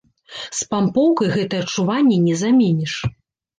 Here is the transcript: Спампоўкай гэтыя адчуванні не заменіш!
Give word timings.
Спампоўкай 0.59 1.29
гэтыя 1.35 1.61
адчуванні 1.67 2.19
не 2.27 2.35
заменіш! 2.43 2.99